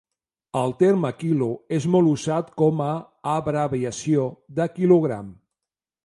El 0.59 0.71
terme 0.77 1.09
quilo 1.17 1.49
és 1.77 1.83
molt 1.95 2.09
usat 2.13 2.49
com 2.61 2.81
a 2.85 2.87
abreviació 3.33 4.25
de 4.61 4.67
quilogram. 4.79 5.29